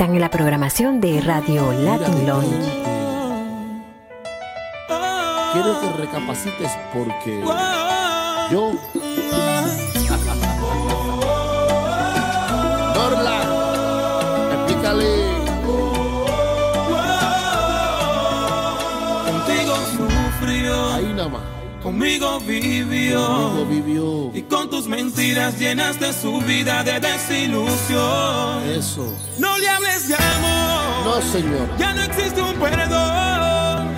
[0.00, 2.48] están en la programación de Radio Latin Lounge.
[5.52, 7.42] Quiero que recapacites porque
[8.50, 8.72] yo...
[12.94, 13.42] Dorla,
[14.54, 15.10] explícale.
[19.26, 20.94] Contigo sufrió.
[20.94, 21.59] Ahí nada más.
[21.82, 28.68] Conmigo vivió, conmigo vivió, y con tus mentiras llenaste su vida de desilusión.
[28.68, 29.16] Eso.
[29.38, 31.06] No le hables de amor.
[31.06, 31.68] No, señor.
[31.78, 33.88] Ya no existe un perdón.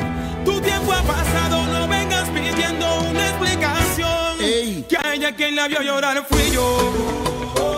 [0.45, 4.41] Tu tiempo ha pasado, no vengas pidiendo una explicación.
[4.41, 4.87] Ey.
[4.89, 7.72] Que a ella quien la vio llorar fui yo.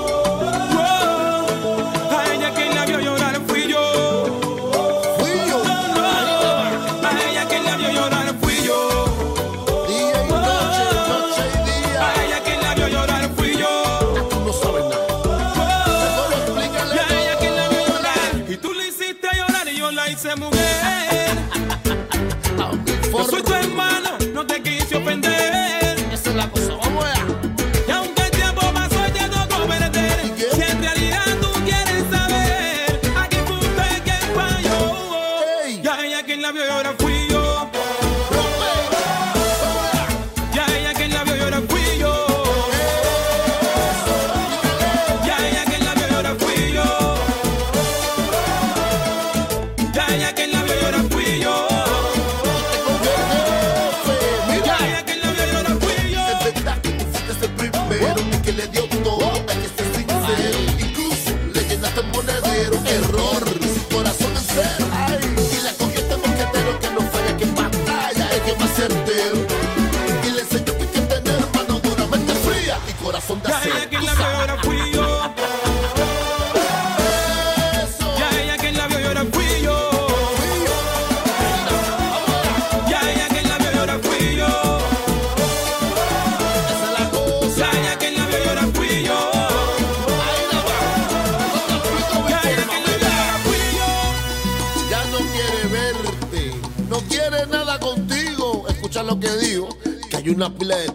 [99.39, 99.69] digo
[100.11, 100.91] que hay una pila de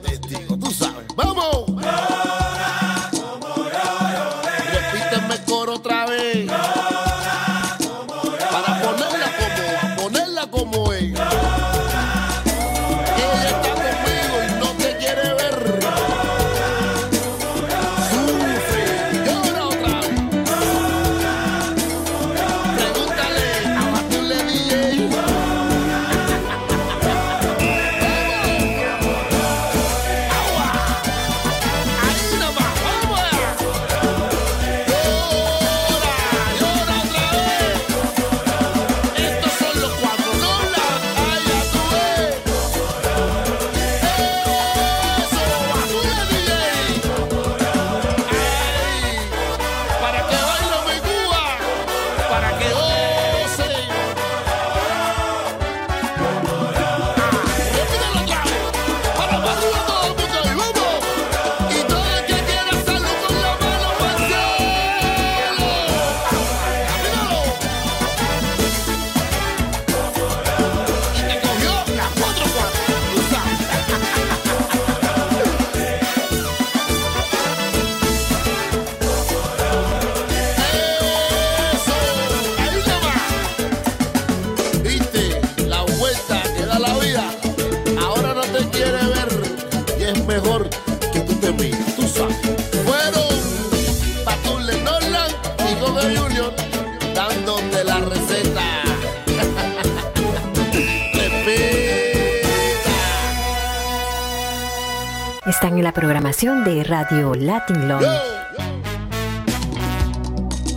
[105.99, 108.01] programación de Radio Latin Long.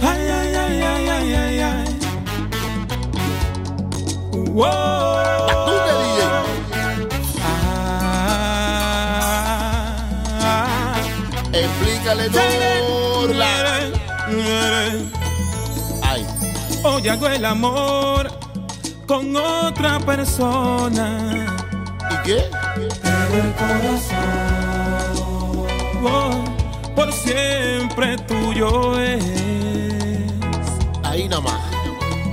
[0.02, 1.98] Ay, ay, ay, ay, ay, ay, ay.
[10.40, 11.00] Ah.
[11.52, 12.42] Explícale todo.
[16.02, 16.26] Ay.
[16.82, 18.28] Hoy hago el amor
[19.06, 21.46] con otra persona.
[22.10, 22.50] ¿Y qué?
[22.74, 24.41] Pero el corazón
[26.02, 29.24] por siempre tuyo es.
[31.04, 31.60] Ahí nada más.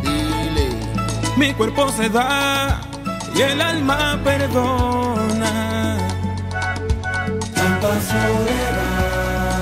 [0.04, 0.70] Dile.
[1.38, 2.82] Mi cuerpo se da
[3.36, 5.98] y el alma perdona.
[7.54, 9.60] Tanta soledad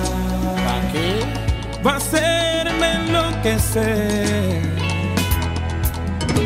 [0.65, 1.25] ¿Para qué?
[1.85, 4.61] va a hacerme enloquecer.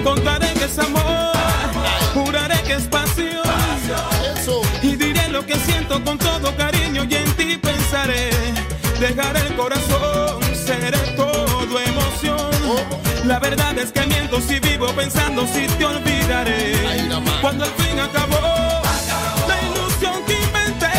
[0.03, 1.31] Contaré que es amor,
[2.13, 3.00] juraré que es pasión.
[5.41, 8.29] Lo que siento con todo cariño y en ti pensaré.
[8.99, 12.51] Dejaré el corazón, seré todo emoción.
[13.25, 16.75] La verdad es que miento si vivo pensando si te olvidaré.
[17.41, 18.83] Cuando al fin acabó
[19.47, 20.93] la ilusión que inventé.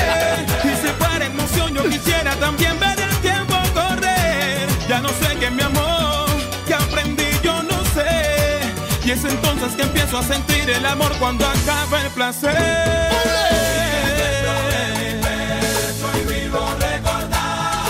[0.65, 4.67] Y se para emoción, yo quisiera también ver el tiempo correr.
[4.89, 6.27] Ya no sé qué mi amor,
[6.67, 8.59] que aprendí yo no sé.
[9.05, 13.42] Y es entonces que empiezo a sentir el amor cuando acaba el placer.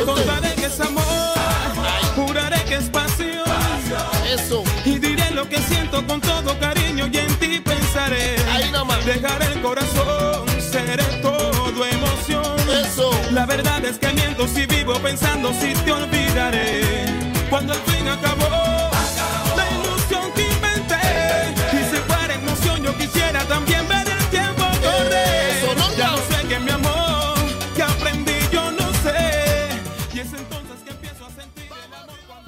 [0.04, 1.04] Contaré que es amor,
[2.16, 3.42] juraré que es pasión.
[4.32, 8.36] Eso, Y diré lo que siento con todo cariño y en ti pensaré.
[8.52, 9.04] ahí nomás.
[9.04, 12.56] Dejaré el corazón, seré todo emoción.
[12.84, 17.06] Eso, La verdad es que miento si vivo pensando si te olvidaré.
[17.50, 18.41] Cuando al fin acabó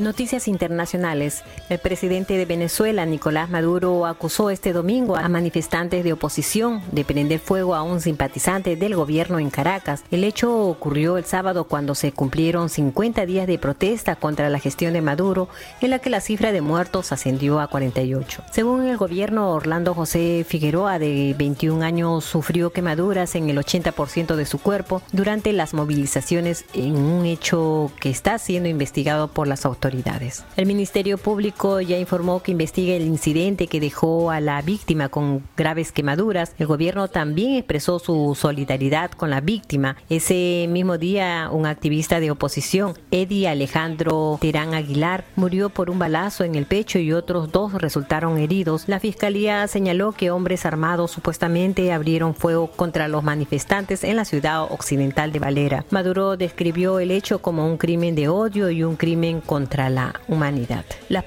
[0.05, 1.43] Noticias internacionales.
[1.70, 7.40] El presidente de Venezuela, Nicolás Maduro, acusó este domingo a manifestantes de oposición de prender
[7.40, 10.05] fuego a un simpatizante del gobierno en Caracas.
[10.11, 14.92] El hecho ocurrió el sábado cuando se cumplieron 50 días de protesta contra la gestión
[14.92, 15.49] de Maduro,
[15.80, 18.42] en la que la cifra de muertos ascendió a 48.
[18.52, 24.44] Según el gobierno, Orlando José Figueroa, de 21 años, sufrió quemaduras en el 80% de
[24.44, 30.44] su cuerpo durante las movilizaciones en un hecho que está siendo investigado por las autoridades.
[30.56, 35.42] El Ministerio Público ya informó que investiga el incidente que dejó a la víctima con
[35.56, 36.54] graves quemaduras.
[36.58, 39.96] El gobierno también expresó su solidaridad con la víctima.
[40.11, 46.44] Ese mismo día, un activista de oposición, Eddie Alejandro Terán Aguilar, murió por un balazo
[46.44, 48.84] en el pecho y otros dos resultaron heridos.
[48.87, 54.64] La fiscalía señaló que hombres armados supuestamente abrieron fuego contra los manifestantes en la ciudad
[54.64, 55.84] occidental de Valera.
[55.90, 60.84] Maduro describió el hecho como un crimen de odio y un crimen contra la humanidad.
[61.08, 61.25] Las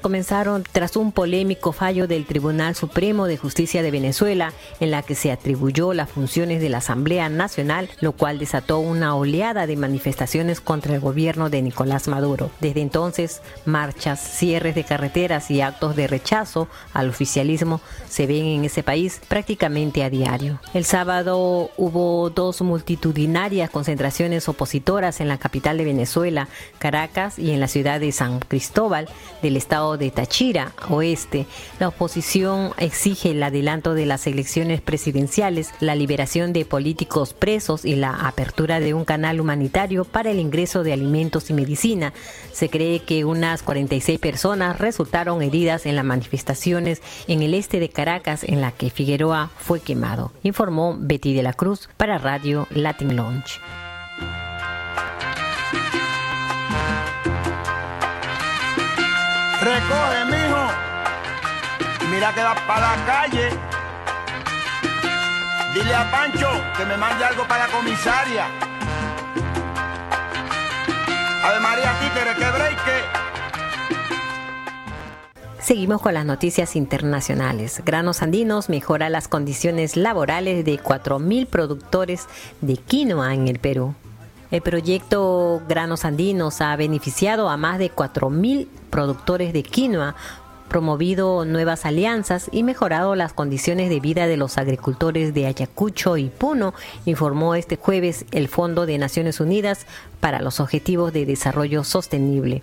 [0.00, 5.14] comenzaron tras un polémico fallo del Tribunal Supremo de Justicia de Venezuela en la que
[5.14, 10.62] se atribuyó las funciones de la Asamblea Nacional, lo cual desató una oleada de manifestaciones
[10.62, 12.50] contra el gobierno de Nicolás Maduro.
[12.60, 18.64] Desde entonces, marchas, cierres de carreteras y actos de rechazo al oficialismo se ven en
[18.64, 20.60] ese país prácticamente a diario.
[20.72, 27.60] El sábado hubo dos multitudinarias concentraciones opositoras en la capital de Venezuela, Caracas, y en
[27.60, 29.10] la ciudad de San Cristóbal
[29.42, 31.46] del estado de Táchira, oeste.
[31.78, 37.96] La oposición exige el adelanto de las elecciones presidenciales, la liberación de políticos presos y
[37.96, 42.12] la apertura de un canal humanitario para el ingreso de alimentos y medicina.
[42.52, 47.88] Se cree que unas 46 personas resultaron heridas en las manifestaciones en el este de
[47.88, 53.16] Caracas en la que Figueroa fue quemado, informó Betty de la Cruz para Radio Latin
[53.16, 53.60] Lounge.
[59.62, 60.64] Recoge, mijo.
[62.10, 63.48] Mira que va para la calle.
[65.72, 68.46] Dile a Pancho que me mande algo para la comisaria.
[71.44, 73.22] Ave María Títere, que break.
[75.60, 77.82] Seguimos con las noticias internacionales.
[77.84, 82.26] Granos Andinos mejora las condiciones laborales de 4.000 productores
[82.62, 83.94] de quinoa en el Perú.
[84.50, 90.14] El proyecto Granos Andinos ha beneficiado a más de 4.000 productores de quinoa,
[90.68, 96.28] promovido nuevas alianzas y mejorado las condiciones de vida de los agricultores de Ayacucho y
[96.28, 96.74] Puno,
[97.06, 99.86] informó este jueves el Fondo de Naciones Unidas
[100.20, 102.62] para los Objetivos de Desarrollo Sostenible.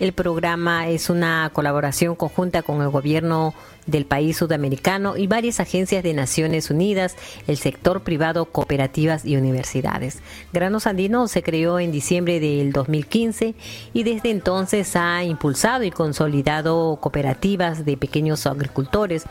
[0.00, 3.54] El programa es una colaboración conjunta con el gobierno
[3.86, 7.14] del país sudamericano y varias agencias de Naciones Unidas,
[7.46, 10.18] el sector privado, cooperativas y universidades.
[10.52, 13.54] Granos Andino se creó en diciembre del 2015
[13.92, 19.24] y desde entonces ha impulsado y consolidado cooperativas de pequeños agricultores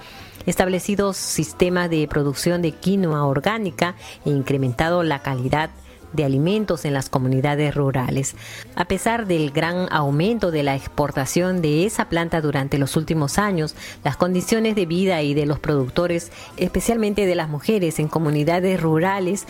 [0.45, 5.69] establecido sistemas de producción de quinoa orgánica e incrementado la calidad
[6.13, 8.35] de alimentos en las comunidades rurales.
[8.75, 13.75] A pesar del gran aumento de la exportación de esa planta durante los últimos años,
[14.03, 19.45] las condiciones de vida y de los productores, especialmente de las mujeres en comunidades rurales,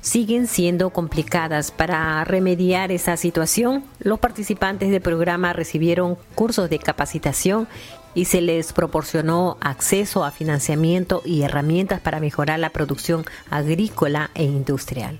[0.00, 1.70] siguen siendo complicadas.
[1.70, 7.68] Para remediar esa situación, los participantes del programa recibieron cursos de capacitación
[8.14, 14.44] y se les proporcionó acceso a financiamiento y herramientas para mejorar la producción agrícola e
[14.44, 15.18] industrial.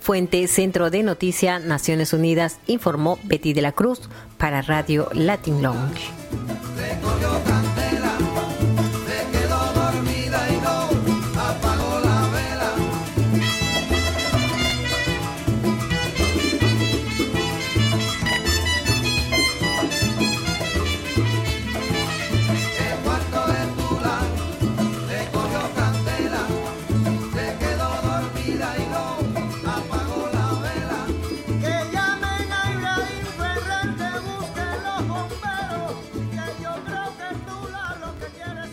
[0.00, 4.00] Fuente Centro de Noticias Naciones Unidas informó Betty de la Cruz
[4.38, 6.10] para Radio Latin Lounge.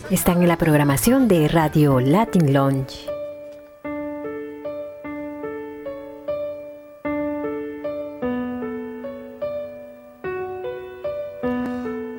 [0.10, 3.10] Están en la programación de Radio Latin Lounge.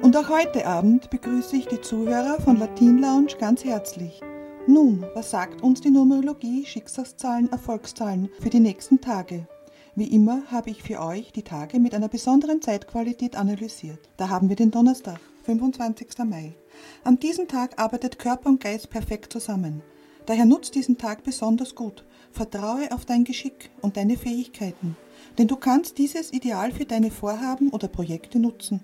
[0.03, 4.21] Und auch heute Abend begrüße ich die Zuhörer von Latin Lounge ganz herzlich.
[4.67, 9.49] Nun, was sagt uns die Numerologie, Schicksalszahlen, Erfolgszahlen für die nächsten Tage?
[9.95, 14.11] Wie immer habe ich für euch die Tage mit einer besonderen Zeitqualität analysiert.
[14.19, 16.09] Da haben wir den Donnerstag, 25.
[16.27, 16.55] Mai.
[17.05, 19.83] An diesem Tag arbeitet Körper und Geist perfekt zusammen.
[20.27, 22.05] Daher nutzt diesen Tag besonders gut.
[22.33, 24.97] Vertraue auf dein Geschick und deine Fähigkeiten,
[25.39, 28.83] denn du kannst dieses Ideal für deine Vorhaben oder Projekte nutzen.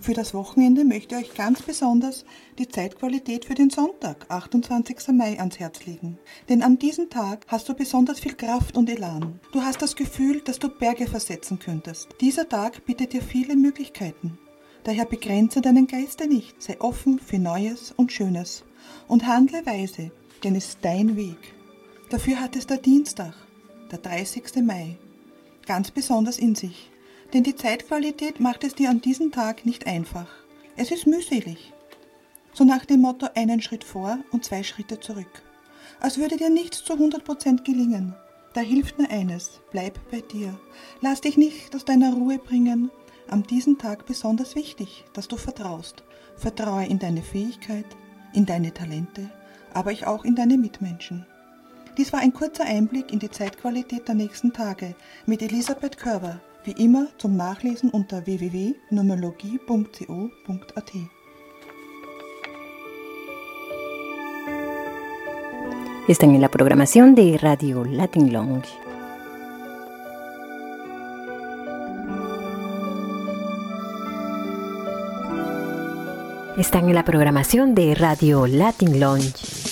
[0.00, 2.24] Für das Wochenende möchte ich euch ganz besonders
[2.58, 5.08] die Zeitqualität für den Sonntag, 28.
[5.08, 6.18] Mai, ans Herz legen.
[6.48, 9.40] Denn an diesem Tag hast du besonders viel Kraft und Elan.
[9.52, 12.08] Du hast das Gefühl, dass du Berge versetzen könntest.
[12.20, 14.38] Dieser Tag bietet dir viele Möglichkeiten.
[14.84, 18.64] Daher begrenze deinen Geiste nicht, sei offen für Neues und Schönes
[19.08, 20.10] und handle weise,
[20.44, 21.38] denn es ist dein Weg.
[22.10, 23.32] Dafür hat es der Dienstag,
[23.90, 24.56] der 30.
[24.62, 24.98] Mai,
[25.66, 26.90] ganz besonders in sich,
[27.32, 30.28] denn die Zeitqualität macht es dir an diesem Tag nicht einfach.
[30.76, 31.72] Es ist mühselig.
[32.52, 35.42] So nach dem Motto einen Schritt vor und zwei Schritte zurück.
[35.98, 38.14] Als würde dir nichts zu 100% gelingen.
[38.52, 40.56] Da hilft nur eines, bleib bei dir.
[41.00, 42.90] Lass dich nicht aus deiner Ruhe bringen
[43.28, 46.02] an diesem Tag besonders wichtig, dass du vertraust.
[46.36, 47.84] Vertraue in deine Fähigkeit,
[48.32, 49.30] in deine Talente,
[49.72, 51.26] aber ich auch in deine Mitmenschen.
[51.96, 56.72] Dies war ein kurzer Einblick in die Zeitqualität der nächsten Tage mit Elisabeth Körber, wie
[56.72, 60.92] immer zum Nachlesen unter www.numerologie.co.at.
[66.06, 68.83] Están en la programación de Radio Latin Lounge.
[76.56, 79.63] Están en la programación de Radio Latin Lounge.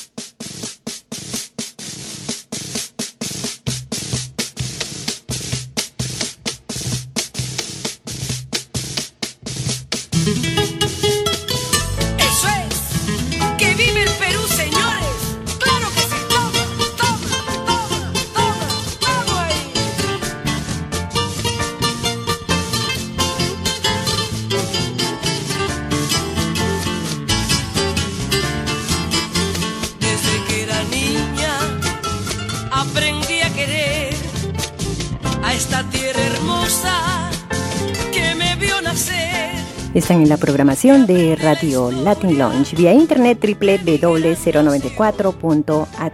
[39.94, 46.12] Están en la programación de Radio Latin Lounge vía internet www.094.at.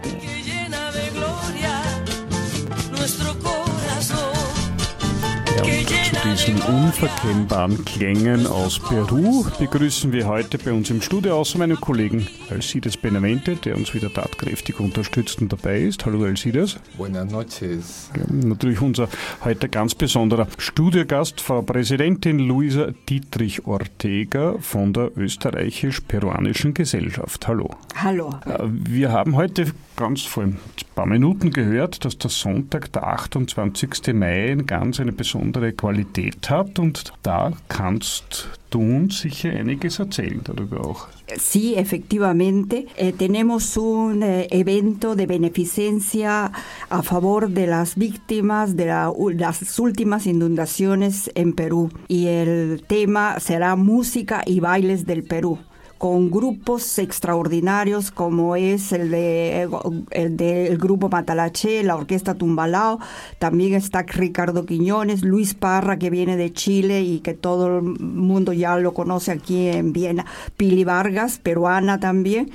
[6.69, 12.95] unverkennbaren Klängen aus Peru begrüßen wir heute bei uns im Studio außer meinem Kollegen Alcides
[12.95, 16.05] Benavente, der uns wieder tatkräftig unterstützt und dabei ist.
[16.05, 16.77] Hallo Alcides.
[16.95, 18.11] Buenas noches.
[18.15, 19.09] Ja, natürlich unser
[19.43, 27.47] heute ganz besonderer Studiogast, Frau Präsidentin Luisa Dietrich Ortega von der Österreichisch-Peruanischen Gesellschaft.
[27.47, 27.71] Hallo.
[27.95, 28.35] Hallo.
[28.45, 30.59] Äh, wir haben heute ganz vor ein
[30.93, 34.13] paar Minuten gehört, dass der Sonntag, der 28.
[34.13, 40.41] Mai, eine ganz eine besondere Qualität hat und da kannst du uns sicher einiges erzählen
[40.43, 41.07] darüber auch.
[41.37, 42.87] Sí, efectivamente.
[42.97, 46.51] Eh, tenemos un eh, evento de beneficencia
[46.89, 51.91] a favor de las víctimas de la, las últimas inundaciones en Perú.
[52.07, 55.59] Y el tema será música y bailes del Perú
[55.99, 59.69] con grupos extraordinarios como es el de
[60.11, 62.99] el del grupo Matalache, la orquesta Tumbalao,
[63.37, 68.53] también está Ricardo Quiñones, Luis Parra que viene de Chile y que todo el mundo
[68.53, 70.25] ya lo conoce aquí en Viena,
[70.55, 72.49] Pili Vargas, peruana también.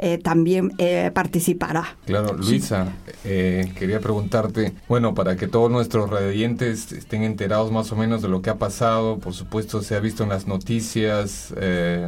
[0.00, 1.96] Eh, también eh, participará.
[2.06, 2.92] Claro, Luisa,
[3.24, 8.28] eh, quería preguntarte, bueno, para que todos nuestros radiantes estén enterados más o menos de
[8.28, 11.52] lo que ha pasado, por supuesto se ha visto en las noticias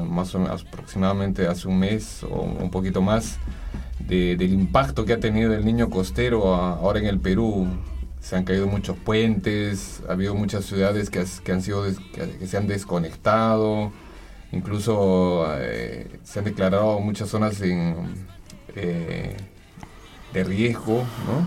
[0.08, 3.38] más o menos aproximadamente hace un mes o un poquito más
[3.98, 7.66] del impacto que ha tenido el niño costero ahora en el Perú.
[8.20, 12.56] Se han caído muchos puentes, ha habido muchas ciudades que, que han sido que se
[12.56, 13.90] han desconectado
[14.52, 17.96] Incluso eh, se han declarado muchas zonas en,
[18.74, 19.36] eh,
[20.32, 21.46] de riesgo, ¿no?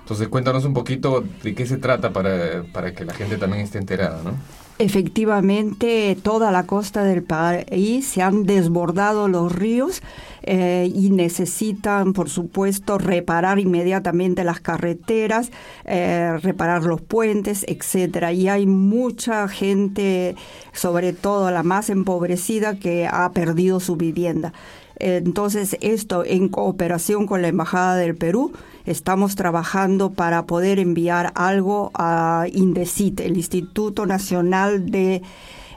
[0.00, 3.78] Entonces cuéntanos un poquito de qué se trata para, para que la gente también esté
[3.78, 4.32] enterada, ¿no?
[4.80, 10.02] Efectivamente, toda la costa del país se han desbordado los ríos
[10.44, 15.50] eh, y necesitan, por supuesto, reparar inmediatamente las carreteras,
[15.84, 18.32] eh, reparar los puentes, etcétera.
[18.32, 20.36] Y hay mucha gente,
[20.72, 24.52] sobre todo la más empobrecida, que ha perdido su vivienda.
[25.00, 28.52] Entonces, esto en cooperación con la Embajada del Perú,
[28.86, 35.22] estamos trabajando para poder enviar algo a INDECIT, el Instituto Nacional de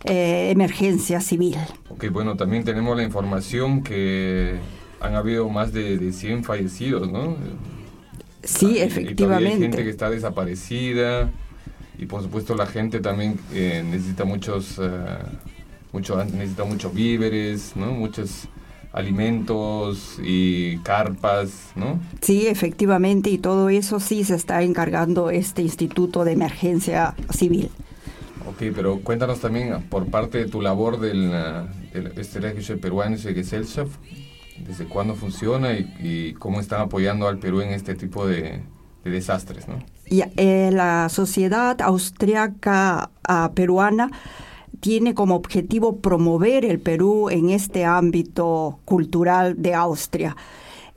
[0.05, 1.57] eh, Emergencia Civil.
[1.89, 4.55] Ok, bueno, también tenemos la información que
[4.99, 7.35] han habido más de, 100 fallecidos, ¿no?
[8.43, 9.53] Sí, efectivamente.
[9.53, 11.29] hay gente que está desaparecida
[11.99, 15.99] y por supuesto la gente también eh, necesita muchos, uh,
[16.33, 17.91] necesita muchos víveres, ¿no?
[17.91, 18.47] Muchos
[18.93, 21.99] alimentos y carpas, ¿no?
[22.21, 27.69] Sí, efectivamente, y todo eso sí se está encargando este Instituto de Emergencia Civil.
[28.47, 31.31] Ok, pero cuéntanos también por parte de tu labor del,
[31.93, 33.91] del Estrategische Peruanische Gesellschaft,
[34.57, 38.61] desde cuándo funciona y, cómo están apoyando al Perú en este tipo de,
[39.03, 39.79] desastres, ¿no?
[40.07, 44.11] Y, eh, la sociedad austriaca ah, peruana
[44.81, 50.35] tiene como objetivo promover el Perú en este ámbito cultural de Austria.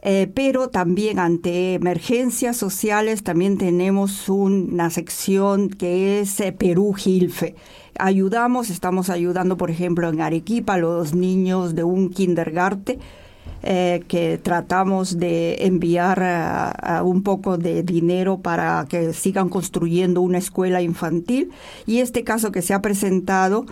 [0.06, 7.54] Eh, pero también ante emergencias sociales también tenemos una sección que es eh, Perú Hilfe.
[7.98, 12.98] Ayudamos, estamos ayudando, por ejemplo, en Arequipa a los niños de un kindergarten
[13.62, 20.82] eh, que tratamos de enviar un poco de dinero para que sigan construyendo una escuela
[20.82, 21.50] infantil.
[21.86, 23.64] Y este caso que se ha presentado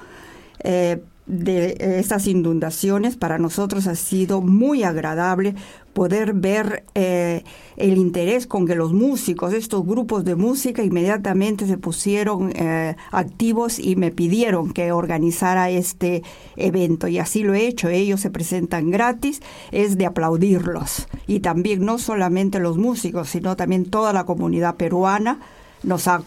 [0.64, 5.54] eh, de estas inundaciones para nosotros ha sido muy agradable
[5.92, 7.44] poder ver eh,
[7.76, 13.78] el interés con que los músicos, estos grupos de música, inmediatamente se pusieron eh, activos
[13.78, 16.22] y me pidieron que organizara este
[16.56, 17.08] evento.
[17.08, 17.88] Y así lo he hecho.
[17.88, 21.08] Ellos se presentan gratis, es de aplaudirlos.
[21.26, 25.40] Y también no solamente los músicos, sino también toda la comunidad peruana
[25.82, 26.22] nos ha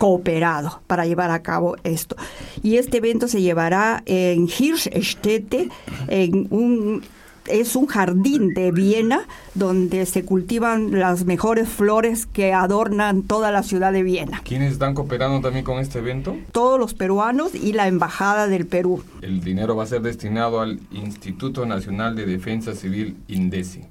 [0.00, 2.16] cooperado para llevar a cabo esto.
[2.62, 5.68] Y este evento se llevará en Hirschstätte,
[6.08, 7.02] en un
[7.50, 13.62] es un jardín de Viena donde se cultivan las mejores flores que adornan toda la
[13.62, 14.40] ciudad de Viena.
[14.44, 16.36] ¿Quiénes están cooperando también con este evento?
[16.52, 19.02] Todos los peruanos y la Embajada del Perú.
[19.22, 23.82] El dinero va a ser destinado al Instituto Nacional de Defensa Civil INDECI.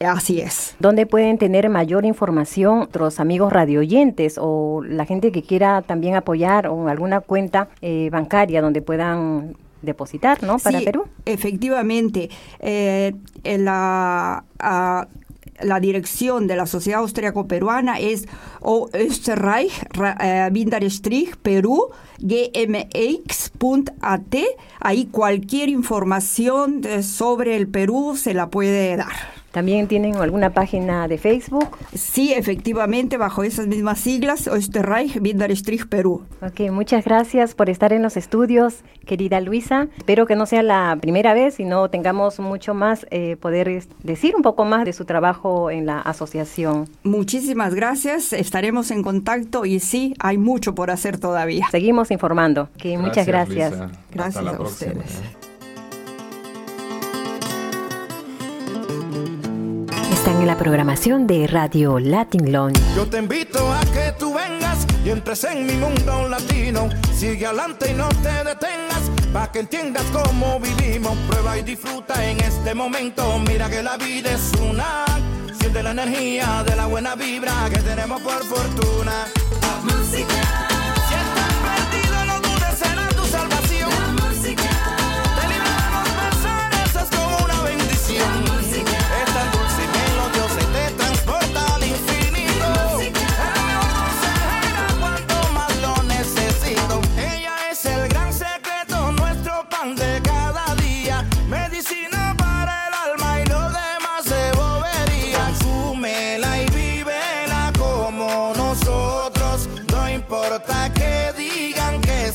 [0.00, 0.74] así es.
[0.78, 6.66] ¿Dónde pueden tener mayor información otros amigos radioyentes o la gente que quiera también apoyar
[6.68, 10.58] o alguna cuenta eh, bancaria donde puedan depositar, ¿no?
[10.58, 11.06] Para Perú.
[11.24, 14.44] Efectivamente, eh, la,
[15.60, 18.26] la dirección de la Sociedad Austriaco-Peruana es
[18.92, 19.72] Österreich,
[20.20, 20.50] eh,
[21.42, 22.84] Perú, gmx.at.
[24.80, 29.43] Ahí cualquier información sobre el Perú se la puede dar.
[29.54, 31.68] ¿También tienen alguna página de Facebook?
[31.94, 36.24] Sí, efectivamente, bajo esas mismas siglas, Österreich Winterstrich Perú.
[36.42, 39.86] Ok, muchas gracias por estar en los estudios, querida Luisa.
[39.96, 44.42] Espero que no sea la primera vez, sino tengamos mucho más, eh, poder decir un
[44.42, 46.88] poco más de su trabajo en la asociación.
[47.04, 51.68] Muchísimas gracias, estaremos en contacto y sí, hay mucho por hacer todavía.
[51.70, 52.70] Seguimos informando.
[52.76, 53.70] Que muchas gracias.
[53.70, 53.90] Luisa.
[54.10, 54.92] Gracias Hasta la a próxima.
[54.94, 55.43] ustedes.
[60.24, 62.80] Están en la programación de Radio Latin Lounge.
[62.96, 66.88] Yo te invito a que tú vengas y entres en mi mundo latino.
[67.14, 69.02] Sigue adelante y no te detengas,
[69.34, 71.14] para que entiendas cómo vivimos.
[71.28, 73.38] Prueba y disfruta en este momento.
[73.46, 75.04] Mira que la vida es una.
[75.60, 79.26] Siente la energía de la buena vibra que tenemos por fortuna.
[80.10, 80.73] Si estás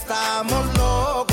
[0.09, 1.28] estamos locos.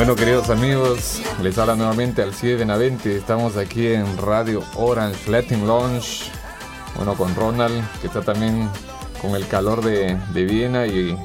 [0.00, 3.14] Bueno, queridos amigos, les habla nuevamente Alcide Benavente.
[3.14, 6.30] Estamos aquí en Radio Orange Latin Lounge.
[6.96, 8.70] Bueno, con Ronald, que está también
[9.20, 10.86] con el calor de, de Viena.
[10.86, 11.18] Y,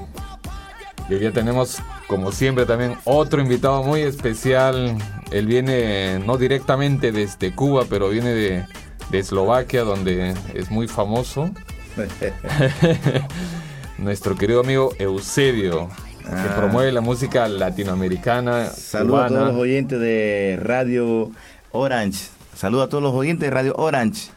[1.08, 4.98] y hoy día tenemos, como siempre, también otro invitado muy especial.
[5.32, 8.66] Él viene no directamente desde Cuba, pero viene de,
[9.10, 11.50] de Eslovaquia, donde es muy famoso.
[13.98, 15.88] Nuestro querido amigo Eusebio,
[16.30, 16.56] que Ah.
[16.58, 18.68] promueve la música latinoamericana.
[18.68, 21.32] Saludos a todos los oyentes de Radio
[21.72, 22.28] Orange.
[22.56, 24.30] Saludos a todos los oyentes de Radio Orange.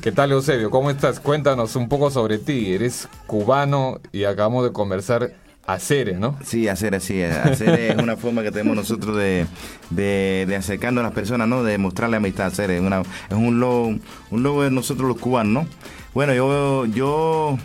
[0.00, 0.70] ¿Qué tal, Eusebio?
[0.70, 1.18] ¿Cómo estás?
[1.20, 2.72] Cuéntanos un poco sobre ti.
[2.74, 5.32] Eres cubano y acabamos de conversar
[5.66, 6.38] a Cere, ¿no?
[6.44, 7.22] Sí, hacer así.
[7.22, 9.46] Hacer es una forma que tenemos nosotros de,
[9.90, 11.62] de, de acercarnos a las personas, ¿no?
[11.64, 12.46] De mostrarle amistad.
[12.46, 13.94] Hacer es, una, es un logo,
[14.30, 15.68] un logo de nosotros los cubanos, ¿no?
[16.14, 17.58] Bueno, yo, yo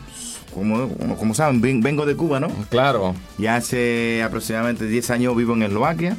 [0.54, 2.48] como, como, como saben, ven- vengo de Cuba, ¿no?
[2.70, 3.16] Claro.
[3.38, 6.16] Y hace aproximadamente 10 años vivo en Eslovaquia.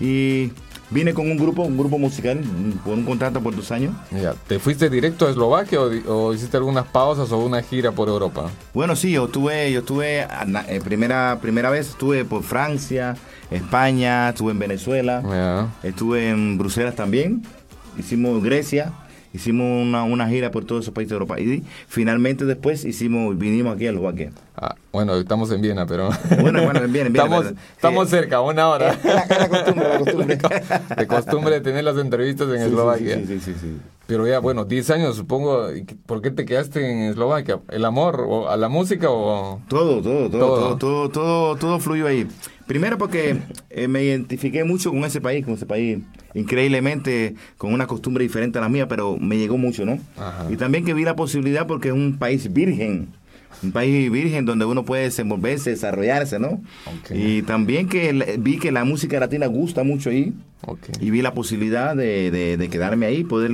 [0.00, 0.52] Y
[0.90, 2.40] vine con un grupo, un grupo musical,
[2.84, 3.94] por un contrato por dos años.
[4.10, 8.50] Ya, ¿Te fuiste directo a Eslovaquia o, hiciste algunas pausas o una gira por Europa?
[8.74, 10.20] Bueno, sí, yo estuve, yo estuve,
[10.68, 13.16] eh, primera, primera vez estuve por Francia,
[13.50, 15.88] España, estuve en Venezuela, Ya.
[15.88, 17.42] estuve en Bruselas también,
[17.98, 18.92] hicimos Grecia,
[19.36, 23.74] hicimos una, una gira por todos esos países de Europa y finalmente después hicimos, vinimos
[23.76, 24.30] aquí a Eslovaquia.
[24.56, 26.08] Ah, bueno, estamos en Viena, pero...
[26.40, 27.46] Bueno, bueno, en Viena, en Viena, estamos,
[27.76, 28.92] estamos Eh, cerca, una hora.
[28.94, 30.38] Es la, la costumbre, la costumbre.
[30.96, 33.16] De costumbre tener las entrevistas en Sí, Eslovaquia.
[33.16, 33.76] Sí, sí, sí, sí.
[34.06, 35.74] Pero ya, bueno, 10 años supongo.
[35.74, 37.58] ¿y qué- ¿Por qué te quedaste en Eslovaquia?
[37.70, 39.60] ¿El amor o a la música o...?
[39.68, 40.58] Todo, todo, todo, Todo.
[40.58, 42.26] todo, todo, todo, todo fluyó ahí.
[42.66, 43.36] Primero porque
[43.70, 45.98] eh, me identifiqué mucho con ese país, con ese país
[46.34, 49.98] increíblemente con una costumbre diferente a la mía, pero me llegó mucho, ¿no?
[50.16, 50.48] Ajá.
[50.50, 53.08] Y también que vi la posibilidad porque es un país virgen.
[53.62, 56.60] Un país virgen donde uno puede desenvolverse, desarrollarse, ¿no?
[56.86, 57.10] Ok.
[57.14, 60.34] Y también que vi que la música latina gusta mucho ahí
[60.66, 60.80] Ok.
[61.00, 63.50] y vi la posibilidad de, de- de quedarme ahí, poder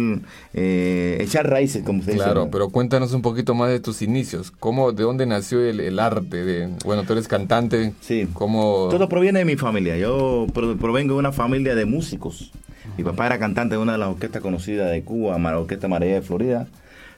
[0.55, 2.25] eh, echar raíces, como usted dice.
[2.25, 4.51] Claro, pero cuéntanos un poquito más de tus inicios.
[4.51, 6.45] ¿Cómo, de dónde nació el, el arte?
[6.45, 7.93] De, bueno, tú eres cantante.
[8.01, 8.29] Sí.
[8.33, 8.89] ¿Cómo?
[8.91, 9.97] Todo proviene de mi familia.
[9.97, 12.51] Yo pro- provengo de una familia de músicos.
[12.99, 16.15] Mi papá era cantante de una de las orquestas conocidas de Cuba, la Orquesta María
[16.15, 16.67] de Florida.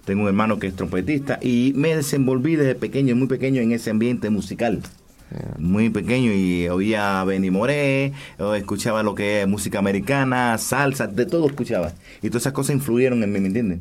[0.05, 3.91] Tengo un hermano que es trompetista y me desenvolví desde pequeño, muy pequeño, en ese
[3.91, 4.83] ambiente musical.
[5.59, 8.13] Muy pequeño y oía a Benny Moré,
[8.57, 11.93] escuchaba lo que es música americana, salsa, de todo escuchaba.
[12.23, 13.81] Y todas esas cosas influyeron en mí, ¿me entiendes?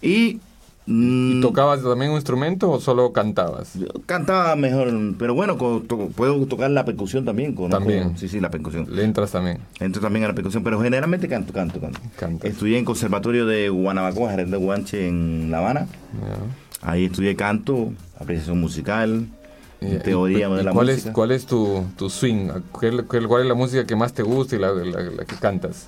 [0.00, 0.40] Y,
[0.84, 3.74] ¿Y tocabas también un instrumento o solo cantabas?
[3.74, 7.54] yo cantaba mejor, pero bueno, to- puedo tocar la percusión también.
[7.54, 8.18] conozco- También.
[8.18, 8.86] Sí, sí, la percusión.
[8.90, 9.58] Le entras también.
[9.78, 12.46] Entro también a la percusión, pero generalmente canto, canto, canto.
[12.46, 15.86] Estudié en Conservatorio de Guanabacoa, Jerez de Guanche, en La Habana.
[16.14, 16.88] Ya.
[16.90, 19.26] Ahí estudié canto, apreciación musical,
[19.80, 21.08] Y- teoría y- de la cuál música.
[21.10, 22.48] Es, ¿Cuál es tu, tu swing?
[22.72, 25.36] ¿Cuál, cuál- cuál es la música que más te gusta y la, la- la que
[25.36, 25.86] cantas?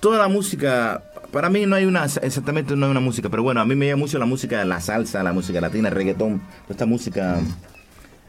[0.00, 1.02] Toda la música,
[1.34, 3.86] para mí no hay una, exactamente no hay una música, pero bueno, a mí me
[3.86, 7.40] llega mucho la música, la salsa, la música latina, el reggaetón, toda esta música,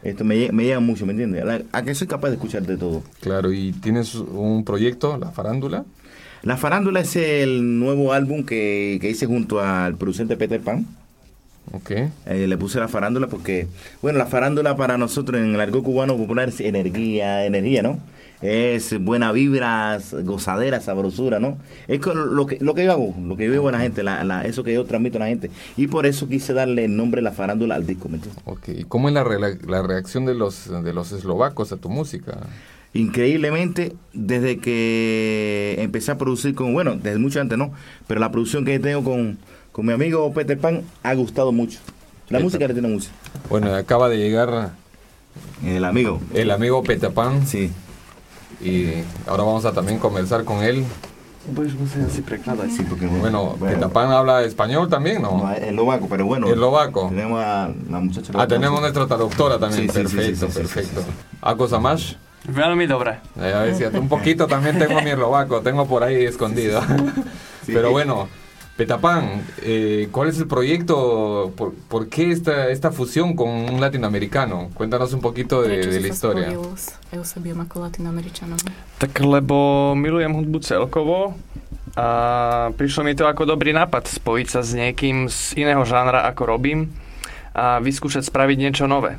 [0.01, 1.45] esto me, me llega mucho, ¿me entiendes?
[1.71, 3.03] A, a que soy capaz de escuchar de todo.
[3.21, 5.85] Claro, y tienes un proyecto, La Farándula.
[6.41, 10.87] La farándula es el nuevo álbum que, que hice junto al producente Peter Pan.
[11.71, 11.91] Ok.
[11.91, 13.67] Eh, le puse la farándula porque,
[14.01, 17.99] bueno, la farándula para nosotros en el argot cubano popular es energía, energía, ¿no?
[18.41, 21.57] Es buena vibra, gozadera, sabrosura, ¿no?
[21.87, 24.03] Es con lo que, lo que yo hago, lo que yo vivo a la gente,
[24.03, 25.49] la, la- eso que yo transmito a la gente.
[25.77, 28.43] Y por eso quise darle el nombre La Farándula al disco, ¿me entiendes?
[28.45, 28.69] Ok.
[28.69, 32.37] ¿Y cómo es la, re- la reacción de los, de los eslovacos a tu música?
[32.93, 37.73] Increíblemente, desde que empecé a producir con, bueno, desde mucho antes, ¿no?
[38.07, 39.37] Pero la producción que tengo con,
[39.75, 41.79] con mi amigo Peter Pan ha gustado mucho.
[42.29, 42.43] La Peter.
[42.45, 43.09] música le tiene mucho.
[43.49, 44.71] Bueno, acaba de llegar
[45.65, 46.21] El amigo.
[46.33, 47.73] el amigo Petapán Sí.
[48.61, 50.85] y ahora vamos a también conversar con él.
[51.53, 52.69] Pues no sé, así preclada.
[52.69, 55.39] Sí, porque Bueno, Petapán habla español también, ¿no?
[55.39, 56.47] No, es eslovaco, pero bueno.
[56.47, 57.09] Eslovaco.
[57.09, 58.31] Tenemos a la muchacha.
[58.33, 59.89] Ah, tenemos nuestra traductora también.
[59.89, 61.01] Sí, sí, sí, perfecto, sí, sí, perfecto.
[61.01, 62.13] sí, sí, ¿Ako samash?
[62.47, 63.19] Veľmi dobre.
[63.41, 66.79] Eh, a ver, si un poquito también tengo mi eslovaco, tengo por ahí escondido.
[67.67, 68.29] Pero bueno,
[68.75, 71.53] Petapán, eh, ¿cuál es el proyecto?
[71.55, 74.69] ¿Por, por qué esta, esta fusión con un latinoamericano?
[74.73, 76.47] Cuéntanos un poquito de, Prečo de la historia.
[76.75, 78.59] s Eusebiom ako latinoameričanom?
[78.99, 81.39] Tak lebo milujem hudbu celkovo
[81.95, 82.07] a
[82.75, 86.91] prišlo mi to ako dobrý nápad spojiť sa s niekým z iného žánra ako robím
[87.55, 89.15] a vyskúšať spraviť niečo nové.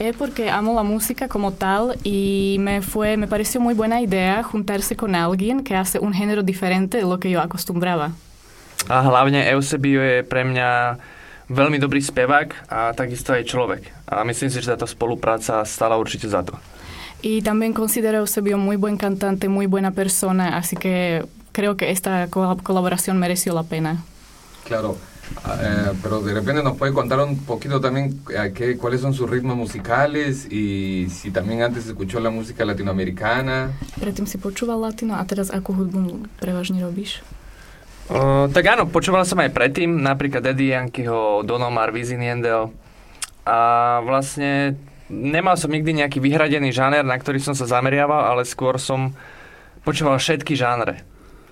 [0.00, 4.40] Es porque amo la música como tal y me fue, me pareció muy buena idea
[4.40, 8.16] juntarse con alguien que hace un género diferente de lo que yo acostumbraba.
[8.86, 11.00] A hlavne Eusebio je pre mňa
[11.50, 13.82] veľmi dobrý spevák a takisto aj človek.
[14.06, 16.54] A myslím si, že táto spolupráca stala určite za to.
[17.22, 21.90] Y también considero a Eusebio muy buen cantante, muy buena persona, así que creo que
[21.90, 24.04] esta col- colaboración mereció la pena.
[24.68, 24.98] Claro,
[25.42, 29.14] ah, eh, pero de repente nos puede contar un poquito también eh, qué, cuáles son
[29.14, 33.72] sus ritmos musicales y si también antes escuchó la música latinoamericana.
[33.98, 37.22] Predtým si počúval latino a teraz akú hudbu prevažne robíš?
[38.06, 42.70] Tak áno, počúval som aj predtým, napríklad Eddie Yankeeho, Don Omar, Wisin Yandel.
[43.42, 43.58] A
[44.06, 44.78] vlastne
[45.10, 49.10] nemal som nikdy nejaký vyhradený žáner, na ktorý som sa zameriaval, ale skôr som
[49.82, 51.02] počúval všetky žánre.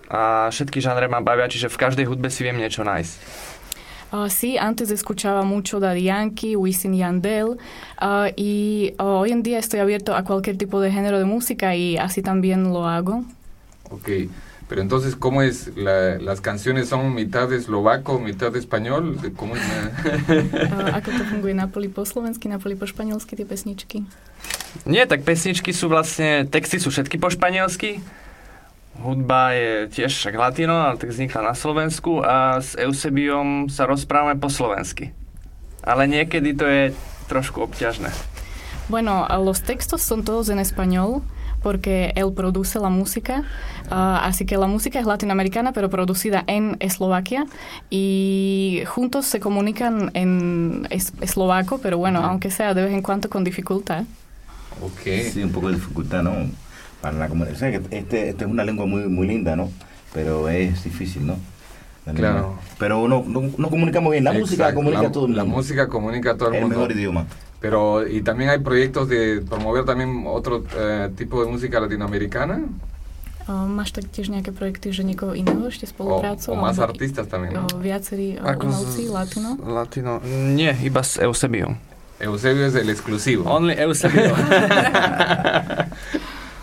[0.06, 3.14] A všetky žánre ma bavia, čiže v každej hudbe si viem niečo nájsť.
[4.30, 7.58] Sí, antes escuchaba mucho Daddy Yankee, Wisin y Yandel
[7.98, 11.74] ah, y ah, hoy en día estoy abierto a cualquier tipo de género de música
[11.74, 13.24] y así también lo hago.
[13.90, 14.30] Ok,
[14.68, 15.70] pero entonces, ¿cómo es?
[15.76, 19.20] La- ¿Las canciones son mitad eslovaco, mitad español?
[19.20, 19.62] ¿De ¿Cómo es?
[20.94, 24.02] Ako to funguje na poli po slovensky, na poli po španielsky tie pesničky?
[24.88, 28.02] Nie, tak pesničky sú vlastne, texty sú všetky po španielsky,
[28.98, 34.38] hudba je tiež však latino, ale tak vznikla na Slovensku a s Eusebiom sa rozprávame
[34.38, 35.10] po slovensky.
[35.84, 36.82] Ale niekedy to je
[37.28, 38.08] trošku obťažné.
[38.88, 41.24] Bueno, los textos son todos en español
[41.64, 43.42] porque él produce la música,
[43.90, 47.46] ah, así que la música es latinoamericana pero producida en Eslovaquia
[47.90, 53.28] y juntos se comunican en es- eslovaco, pero bueno, aunque sea de vez en cuando
[53.30, 54.04] con dificultad.
[54.80, 55.00] Ok.
[55.32, 56.32] Sí, un poco de dificultad, ¿no?
[57.00, 57.70] Para la comunicación.
[57.72, 59.70] que Este, este es una lengua muy, muy linda, ¿no?
[60.12, 61.36] Pero es difícil, ¿no?
[62.06, 62.58] La Claro.
[62.78, 64.24] Pero no, no, no comunicamos bien.
[64.24, 65.58] La música Exacto, comunica la, a todo el La mundo.
[65.58, 66.76] música comunica a todo el el mundo.
[66.76, 67.26] mejor idioma.
[67.64, 72.60] Pero, y también hay proyectos de promover también otro eh, tipo de música latinoamericana.
[73.48, 76.52] O, máš tak tiež nejaké projekty, že niekoho iného ešte spoluprácu?
[76.52, 77.64] O, o más artistas también, ¿no?
[77.72, 79.56] O, viacerí o, Ako umelci, z- latino?
[79.64, 80.12] Latino.
[80.28, 81.72] Nie, iba s Eusebiom.
[82.20, 83.48] Eusebio es el exclusivo.
[83.48, 84.36] Only Eusebio.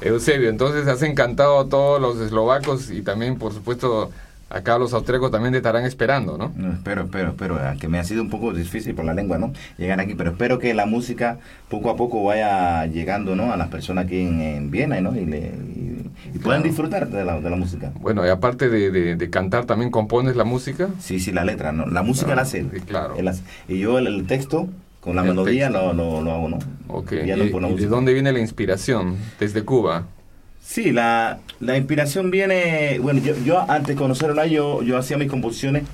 [0.02, 4.12] Eusebio, entonces has encantado a todos los eslovacos y también, por supuesto,
[4.52, 6.52] acá los austríacos también te estarán esperando, ¿no?
[6.56, 9.54] No, espero, espero, espero, que me ha sido un poco difícil por la lengua, ¿no?
[9.78, 13.52] Llegar aquí, pero espero que la música poco a poco vaya llegando, ¿no?
[13.52, 15.16] A las personas aquí en, en Viena, ¿no?
[15.16, 16.64] Y, le, y, y puedan Claro.
[16.64, 17.92] disfrutar de la, de la música.
[18.00, 20.90] Bueno, y aparte de, de- de cantar, ¿también compones la música?
[21.00, 21.86] Sí, sí, la letra, ¿no?
[21.88, 22.66] La música Ah, la hace.
[22.86, 23.16] claro.
[23.68, 24.68] Y yo el, el texto,
[25.00, 26.60] con la El melodía, lo, lo, lo hago, ¿no?
[26.88, 27.14] Ok.
[27.14, 29.16] ¿Y, de dónde viene la inspiración?
[29.40, 30.06] Desde Cuba.
[30.62, 35.30] Sí, la, la inspiración viene, bueno, yo, yo antes de conocerlo yo, yo hacía mis
[35.30, 35.86] composiciones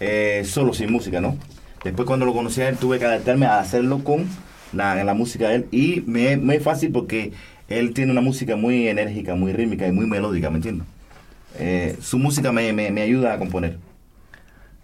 [0.00, 1.38] eh, solo sin música, ¿no?
[1.84, 4.38] Después cuando lo conocí a él tuve que adaptarme a hacerlo con
[4.72, 7.32] la, la música de él y me, me es fácil porque
[7.68, 10.88] él tiene una música muy enérgica, muy rítmica y muy melódica, ¿me entiendes?
[11.54, 13.80] Eh, su música me, me, me ayuda a componer.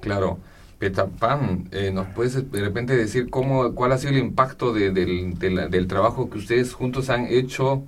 [0.01, 0.43] Claro.
[0.79, 5.37] Petapan, eh, ¿nos puedes de repente decir cómo, cuál ha sido el impacto de- del,
[5.71, 7.87] del trabajo que ustedes juntos han hecho,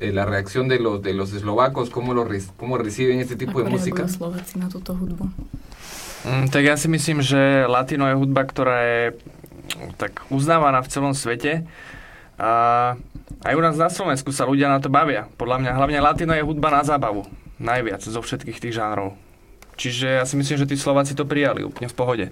[0.00, 3.62] eh, la reacción de los, de los eslovacos, cómo, lo re- cómo reciben este tipo
[3.62, 5.28] de reagujú Slováci na túto hudbu?
[6.26, 10.90] Mm, tak ja si myslím, že latino je hudba, ktorá je mm, tak uznávaná v
[10.90, 11.64] celom svete.
[12.36, 12.50] A
[13.46, 15.30] aj u nás na Slovensku sa ľudia na to bavia.
[15.40, 17.24] Podľa mňa hlavne latino je hudba na zábavu.
[17.56, 19.16] Najviac zo všetkých tých žánrov.
[19.80, 22.26] Čiže ja si myslím, že tí Slováci to prijali úplne v pohode.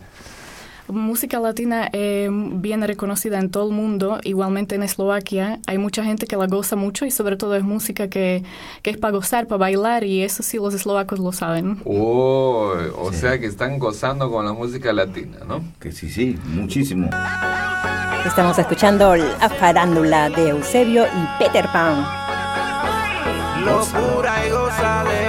[0.89, 5.59] Música latina es bien reconocida en todo el mundo, igualmente en Eslovaquia.
[5.67, 8.43] Hay mucha gente que la goza mucho y sobre todo es música que,
[8.83, 11.81] que es para gozar, para bailar y eso sí los eslovacos lo saben.
[11.87, 15.63] Oh, o sea que están gozando con la música latina, ¿no?
[15.81, 17.09] Que sí, sí, muchísimo.
[18.27, 22.05] Estamos escuchando la farándula de Eusebio y Peter Pan.
[23.65, 25.24] locura y gozadera.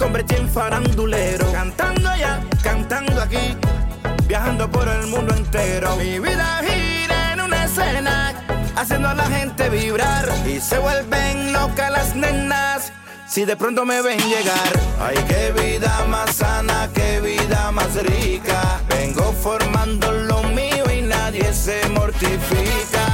[0.00, 3.54] Convertí en farandulero, cantando allá, cantando aquí,
[4.26, 5.94] viajando por el mundo entero.
[5.96, 8.32] Mi vida gira en una escena,
[8.76, 12.92] haciendo a la gente vibrar y se vuelven locas las nenas.
[13.28, 18.80] Si de pronto me ven llegar, ay, qué vida más sana, qué vida más rica.
[18.88, 23.09] Vengo formando lo mío y nadie se mortifica.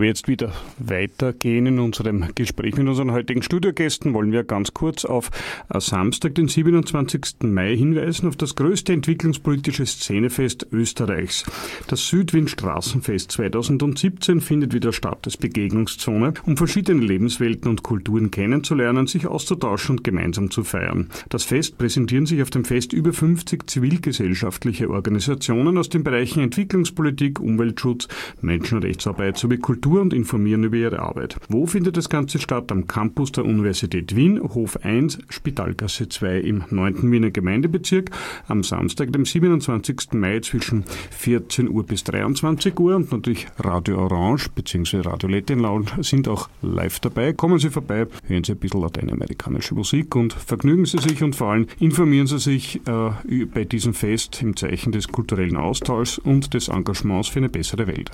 [0.00, 4.72] Bevor wir jetzt wieder weitergehen in unserem Gespräch mit unseren heutigen Studiogästen, wollen wir ganz
[4.72, 5.30] kurz auf
[5.74, 7.42] Samstag, den 27.
[7.42, 11.44] Mai hinweisen, auf das größte entwicklungspolitische Szenefest Österreichs.
[11.88, 19.06] Das Südwind Straßenfest 2017 findet wieder statt als Begegnungszone, um verschiedene Lebenswelten und Kulturen kennenzulernen,
[19.06, 21.10] sich auszutauschen und gemeinsam zu feiern.
[21.28, 27.38] Das Fest präsentieren sich auf dem Fest über 50 zivilgesellschaftliche Organisationen aus den Bereichen Entwicklungspolitik,
[27.38, 28.08] Umweltschutz,
[28.40, 31.36] Menschenrechtsarbeit sowie Kultur und informieren über ihre Arbeit.
[31.48, 32.70] Wo findet das Ganze statt?
[32.70, 37.10] Am Campus der Universität Wien, Hof 1, Spitalgasse 2 im 9.
[37.10, 38.10] Wiener Gemeindebezirk,
[38.46, 40.12] am Samstag, dem 27.
[40.12, 45.00] Mai zwischen 14 Uhr bis 23 Uhr und natürlich Radio Orange bzw.
[45.00, 47.32] Radio Latin Lounge sind auch live dabei.
[47.32, 51.52] Kommen Sie vorbei, hören Sie ein bisschen lateinamerikanische Musik und vergnügen Sie sich und vor
[51.52, 56.68] allem informieren Sie sich äh, bei diesem Fest im Zeichen des kulturellen Austauschs und des
[56.68, 58.10] Engagements für eine bessere Welt.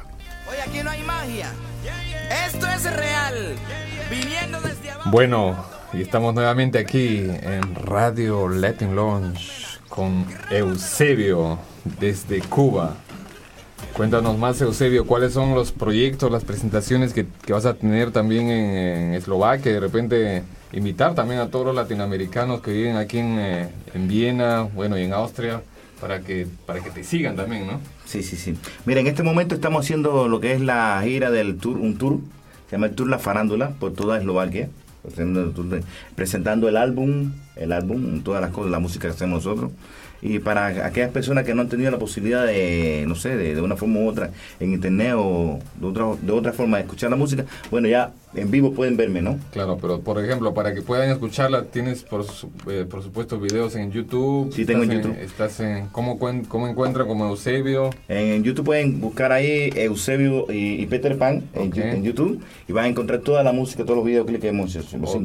[0.49, 1.66] Oye, aquí no hay magia.
[2.57, 3.55] Esto es real.
[4.11, 5.11] Viniendo desde abajo.
[5.11, 11.59] Bueno, y estamos nuevamente aquí en Radio Latin Lounge con Eusebio
[12.01, 12.95] desde Cuba.
[13.93, 18.49] Cuéntanos más, Eusebio, cuáles son los proyectos, las presentaciones que, que vas a tener también
[18.49, 19.73] en, en Eslovaquia.
[19.73, 20.43] De repente,
[20.73, 25.03] invitar también a todos los latinoamericanos que viven aquí en, eh, en Viena, bueno, y
[25.03, 25.61] en Austria,
[26.01, 27.81] para que, para que te sigan también, ¿no?
[28.07, 28.57] Sí, sí, sí.
[28.87, 32.21] Mira, en este momento estamos haciendo lo que es la gira del tour, un tour,
[32.69, 34.69] se llama el Tour La Farándula, por toda Eslovaquia,
[36.15, 39.73] presentando el álbum, el álbum, todas las cosas, la música que hacemos nosotros.
[40.23, 43.61] Y para aquellas personas que no han tenido la posibilidad de, no sé, de, de
[43.61, 47.17] una forma u otra, en internet o de otra, de otra forma de escuchar la
[47.17, 49.39] música, bueno, ya en vivo pueden verme, ¿no?
[49.53, 53.75] Claro, pero por ejemplo, para que puedan escucharla, tienes por, su- eh, por supuesto videos
[53.77, 54.53] en YouTube.
[54.53, 55.17] Sí, tengo en YouTube.
[55.21, 57.91] Estás en, ¿cómo, ¿Cómo encuentran como Eusebio?
[58.09, 62.89] En YouTube pueden buscar ahí Eusebio y, y Peter Pan en, YouTube y van a
[62.89, 65.17] encontrar toda la música, todos los videoclips que hemos hecho, los.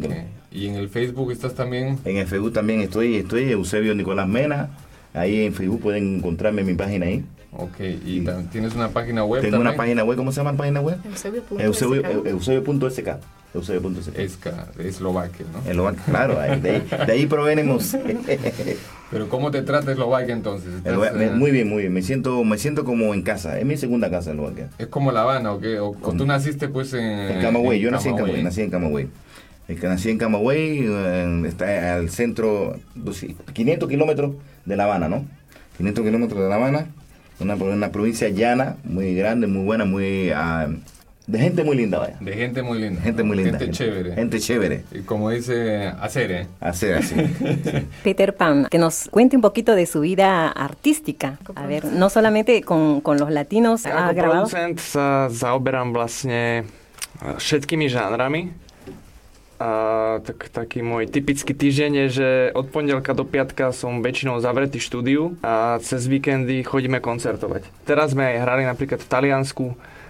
[0.52, 1.98] Y en el Facebook estás también.
[2.06, 4.70] En el Facebook también estoy, estoy Eusebio Nicolás Mena.
[5.14, 7.24] Ahí en Facebook pueden encontrarme en mi página ahí.
[7.54, 10.80] Ok, y tienes una página web Tengo una página web, ¿cómo se llama la página
[10.82, 10.98] web?
[11.06, 11.60] Eusebio.sk.
[11.62, 13.18] Eusebio- eu- Eusebio.sk.
[14.18, 15.70] Esca, Eslovaquia, ¿no?
[15.70, 17.98] Eslovaquia, claro, ahí- de ahí, de ahí provenimos.
[19.12, 20.70] Pero ¿cómo te trata Eslovaquia entonces?
[20.86, 21.94] Eslovaquia, eh, muy bien, muy bien.
[21.94, 23.60] Me siento, me siento como en casa.
[23.60, 24.70] Es mi segunda casa, Eslovaquia.
[24.78, 25.80] ¿Es como La Habana o qué?
[25.82, 27.04] ¿O, tú naciste pues en...
[27.04, 28.44] En Camagüey, yo nací en Camagüey?
[28.44, 29.10] Nací en Camagüey.
[29.68, 30.86] El que nací en Camagüey,
[31.46, 34.36] está al centro, dos- 500 kilómetros
[34.66, 35.26] de La Habana, ¿no?
[35.78, 36.88] 500 kilómetros de La Habana,
[37.42, 40.68] una, una provincia llana, muy grande, muy buena, muy ah,
[41.28, 42.18] de gente muy linda, vaya.
[42.20, 43.02] De gente muy linda.
[43.02, 43.58] Gente muy linda.
[43.58, 44.16] Gente chévere.
[44.16, 44.84] Gente chévere.
[44.92, 46.48] Y como dice hacer, ¿eh?
[46.60, 47.16] Hacer así.
[48.04, 51.38] Peter Pan, que nos cuente un poquito de su vida artística.
[51.56, 54.48] A ver, no solamente con, con los latinos ha grabado.
[54.48, 56.66] producent sa zaoberám vlastne
[57.22, 58.52] eh, všetkými žánrami.
[59.62, 64.82] A tak, taký môj typický týždeň je, že od pondelka do piatka som väčšinou zavretý
[64.82, 67.70] štúdiu a cez víkendy chodíme koncertovať.
[67.86, 69.66] Teraz sme aj hrali napríklad v Taliansku,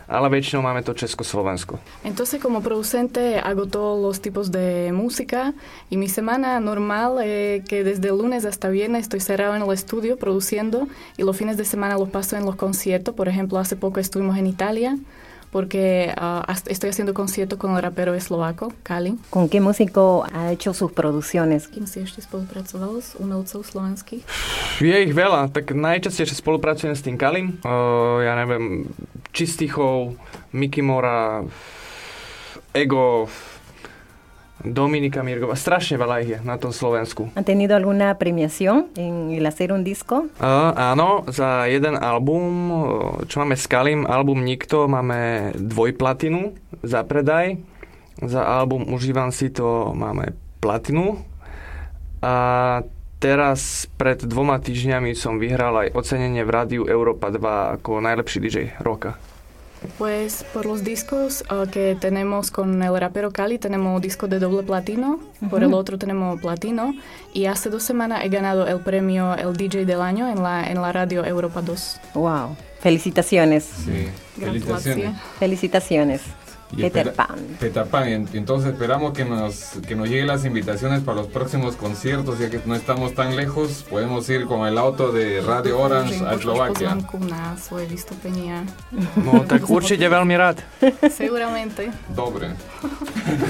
[0.08, 1.84] ale väčšinou máme to Československo.
[2.08, 5.52] Entonces, como producente, hago todos los tipos de música
[5.92, 10.16] y mi semana normal, eh, que desde lunes hasta viernes estoy cerrado en el estudio
[10.16, 10.88] produciendo
[11.20, 13.16] y los fines de semana los paso en los conciertos.
[13.16, 14.96] Por ejemplo, hace poco estuvimos en Italia
[15.52, 19.20] porque hasta- estoy haciendo conciertos con el rapero eslovaco, Kali.
[19.30, 21.68] ¿Con qué músico ha hecho sus producciones?
[21.68, 24.24] Kým si ešte spolupracoval s umelcov slovenských?
[24.80, 27.60] Je ich veľa, tak najčastejšie spolupracujem s tým Kalim.
[27.68, 28.88] Uh, ja neviem,
[29.36, 30.16] Čistichov,
[30.56, 31.44] Miky Mora,
[32.72, 33.28] Ego,
[34.62, 37.34] Dominika Mirgová, strašne veľa ich je na tom Slovensku.
[37.34, 40.30] ¿Han tenido alguna premiación en el hacer un disco?
[40.38, 42.74] Uh, áno, za jeden album,
[43.26, 46.54] čo máme s Kalim, album Nikto, máme dvojplatinu
[46.86, 47.58] za predaj.
[48.22, 51.18] Za album Užívam si to máme platinu.
[52.22, 52.36] A
[53.18, 58.58] teraz pred dvoma týždňami som vyhral aj ocenenie v rádiu Európa 2 ako najlepší DJ
[58.86, 59.18] roka.
[59.98, 64.64] Pues por los discos ah, que tenemos con el rapero Cali, tenemos disco de doble
[64.64, 65.20] platino,
[65.50, 66.94] por el otro tenemos platino
[67.34, 70.82] y hace dos semanas he ganado el premio el DJ del año en la, en
[70.82, 72.00] la radio Europa 2.
[72.14, 72.56] Wow.
[72.80, 73.64] Felicitaciones.
[73.64, 74.08] Sí.
[74.40, 75.16] Felicitaciones.
[75.40, 76.22] Felicitaciones.
[76.74, 77.40] Y Peter espera- Pan.
[77.60, 78.28] Peter Pan.
[78.34, 82.62] Entonces esperamos que nos, que nos lleguen las invitaciones para los próximos conciertos, ya que
[82.66, 83.86] no estamos tan lejos.
[83.90, 86.98] Podemos ir con el auto de Radio Orange a Eslovaquia.
[89.16, 90.58] No tak určite veľmi rád.
[91.12, 91.92] Seguramente.
[92.16, 92.50] Dobre.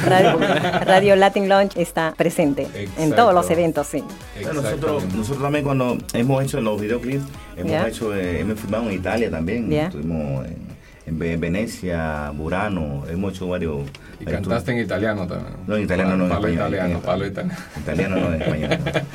[0.06, 0.38] Radio,
[0.86, 2.68] Radio Latin Lounge está presente
[2.98, 4.04] en todos los eventos, sí.
[4.54, 7.24] Nosotros, nosotros también cuando hemos hecho los videoclips,
[7.58, 7.88] hemos Ya.
[7.88, 9.70] hecho, eh, hemos filmado en Italia también.
[9.70, 9.88] Ya.
[9.88, 10.58] Estuvimos en,
[11.06, 13.88] en Ve- Venecia, Burano, hemos hecho varios...
[14.20, 15.54] Y cantaste en italiano también.
[15.68, 16.74] No, en italiano no, en Palo español.
[16.74, 17.60] italiano, palo italiano.
[17.80, 18.80] Italiano no, en español.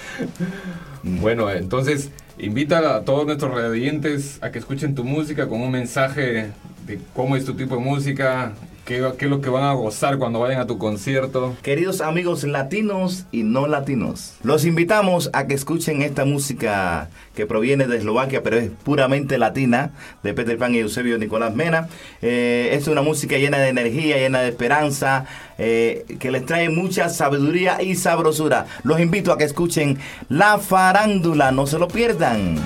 [1.03, 6.49] Bueno, entonces invita a todos nuestros radiantes a que escuchen tu música con un mensaje
[6.87, 8.53] de cómo es tu tipo de música,
[8.87, 11.55] qué, qué es lo que van a gozar cuando vayan a tu concierto.
[11.63, 17.87] Queridos amigos latinos y no latinos, los invitamos a que escuchen esta música que proviene
[17.87, 19.91] de Eslovaquia, pero es puramente latina,
[20.23, 21.89] de Peter Pan y Eusebio Nicolás Mena.
[22.23, 25.27] Eh, es una música llena de energía, llena de esperanza,
[25.59, 28.67] eh, que les trae mucha sabiduría y sabrosura.
[28.85, 32.57] Los invito a que escuchen La Farándula, no se lo pierdan.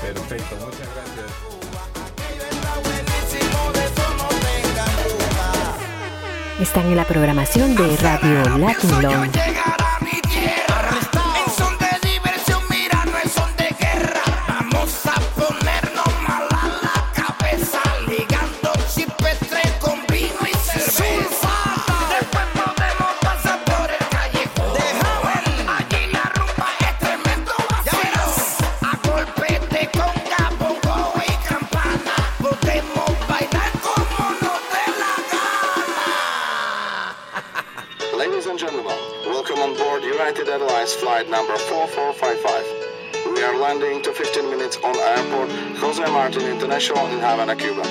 [0.00, 0.85] Perfecto, muchas
[6.60, 9.85] Están en la programación de Radio Latin Lounge.
[40.16, 43.34] United Airlines flight number 4455.
[43.34, 47.84] We are landing to 15 minutes on airport Jose Martin International in Havana, Cuba.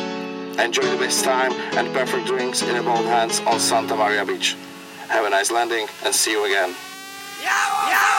[0.59, 4.57] Enjoy the best time and perfect drinks in both hands on Santa Maria Beach.
[5.07, 6.73] Have a nice landing and see you again.
[7.39, 8.14] Carnaval,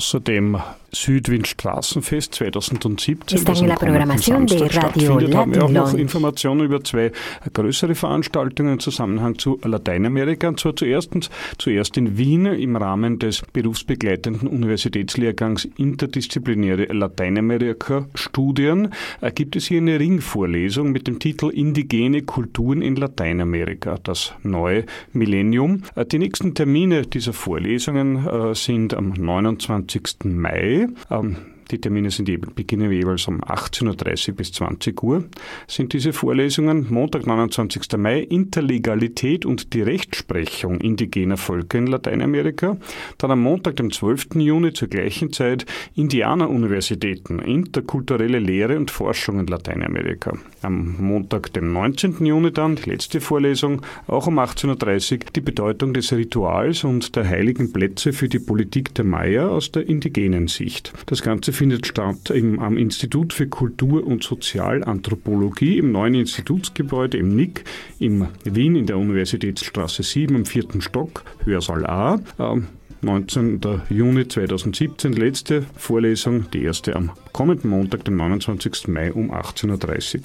[0.00, 0.56] außerdem
[0.92, 5.94] Südwind Straßenfest 2017, Están das en la programación de Radio haben wir auch noch.
[5.94, 7.12] Informationen über zwei
[7.52, 10.48] größere Veranstaltungen im Zusammenhang zu Lateinamerika.
[10.48, 11.10] Und zwar zuerst,
[11.58, 19.98] zuerst in Wien im Rahmen des berufsbegleitenden Universitätslehrgangs Interdisziplinäre Lateinamerika-Studien äh, gibt es hier eine
[20.00, 25.82] Ringvorlesung mit dem Titel Indigene Kulturen in Lateinamerika, das neue Millennium.
[25.94, 30.24] Äh, Die nächsten Termine dieser Vorlesungen äh, sind am 29.
[30.24, 30.79] Mai.
[31.10, 31.36] Ähm,
[31.70, 35.24] die Termine sind eben, beginnen jeweils um 18.30 Uhr bis 20 Uhr.
[35.66, 37.96] Sind diese Vorlesungen Montag, 29.
[37.96, 42.76] Mai, Interlegalität und die Rechtsprechung indigener Völker in Lateinamerika.
[43.18, 44.36] Dann am Montag, dem 12.
[44.36, 50.36] Juni zur gleichen Zeit Indianeruniversitäten, interkulturelle Lehre und Forschung in Lateinamerika.
[50.62, 52.24] Am Montag, dem 19.
[52.24, 57.28] Juni dann, die letzte Vorlesung, auch um 18.30 Uhr, die Bedeutung des Rituals und der
[57.28, 60.92] heiligen Plätze für die Politik der Maya aus der indigenen Sicht.
[61.06, 67.36] Das Ganze findet statt im, am Institut für Kultur- und Sozialanthropologie im neuen Institutsgebäude im
[67.36, 67.64] NIC
[67.98, 72.18] in Wien in der Universitätsstraße 7 im vierten Stock, Hörsaal A.
[72.38, 72.68] Ähm,
[73.02, 73.60] 19.
[73.90, 78.88] Juni 2017, letzte Vorlesung, die erste am kommenden Montag, den 29.
[78.88, 80.22] Mai um 18.30 Uhr.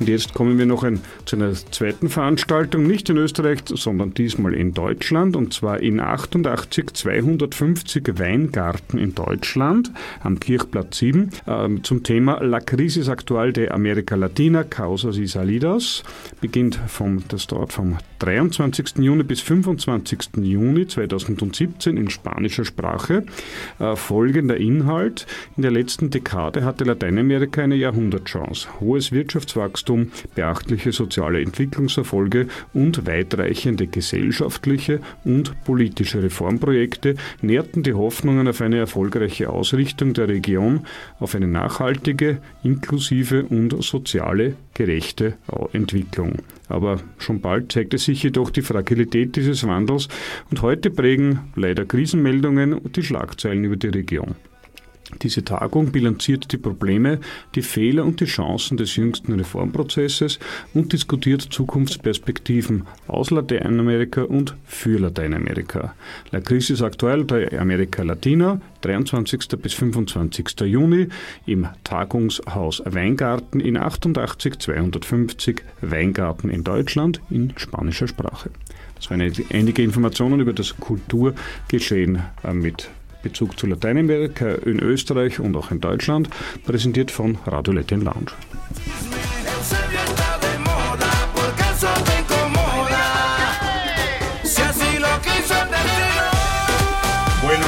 [0.00, 4.54] Und jetzt kommen wir noch ein, zu einer zweiten Veranstaltung, nicht in Österreich, sondern diesmal
[4.54, 12.02] in Deutschland, und zwar in 88 250 Weingarten in Deutschland am Kirchplatz 7 ähm, zum
[12.02, 16.02] Thema La Crisis Actual de America Latina, Causas y Salidas.
[16.40, 18.96] Beginnt vom, das dort vom 23.
[18.98, 20.36] Juni bis 25.
[20.42, 23.24] Juni 2017 in spanischer Sprache.
[23.78, 25.26] Äh, folgender Inhalt.
[25.56, 28.68] In der letzten Dekade hatte Lateinamerika eine Jahrhundertchance.
[28.80, 29.83] Hohes Wirtschaftswachstum,
[30.34, 39.50] beachtliche soziale Entwicklungserfolge und weitreichende gesellschaftliche und politische Reformprojekte nährten die Hoffnungen auf eine erfolgreiche
[39.50, 40.86] Ausrichtung der Region
[41.20, 45.34] auf eine nachhaltige, inklusive und soziale gerechte
[45.72, 46.36] Entwicklung.
[46.68, 50.08] Aber schon bald zeigte sich jedoch die Fragilität dieses Wandels
[50.50, 54.34] und heute prägen leider Krisenmeldungen die Schlagzeilen über die Region.
[55.22, 57.20] Diese Tagung bilanziert die Probleme,
[57.54, 60.38] die Fehler und die Chancen des jüngsten Reformprozesses
[60.74, 65.94] und diskutiert Zukunftsperspektiven aus Lateinamerika und für Lateinamerika.
[66.30, 69.40] La Crisis Actual de America Latina, 23.
[69.60, 70.60] bis 25.
[70.62, 71.08] Juni
[71.46, 78.50] im Tagungshaus Weingarten in 88 250 Weingarten in Deutschland in spanischer Sprache.
[78.96, 82.88] Das waren einige Informationen über das Kulturgeschehen äh, mit
[83.24, 86.28] Bezug zu Lateinamerika in Österreich und auch in Deutschland,
[86.64, 88.32] präsentiert von Radio Latin Lounge.
[97.42, 97.66] Bueno,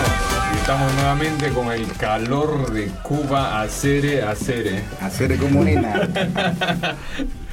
[0.54, 4.84] estamos nuevamente con el calor de Cuba, acere, acere.
[5.00, 6.08] Acere como nena.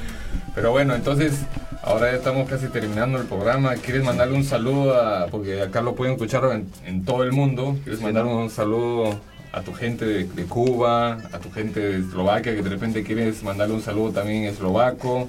[0.54, 1.40] Pero bueno, entonces
[1.82, 3.74] ahora ya estamos casi terminando el programa.
[3.74, 7.76] ¿Quieres mandarle un saludo a, porque acá lo pueden escuchar en, en todo el mundo?
[7.82, 9.18] ¿Quieres mandar un saludo
[9.52, 13.42] a tu gente de, de Cuba, a tu gente de Eslovaquia, que de repente quieres
[13.42, 15.28] mandarle un saludo también en eslovaco,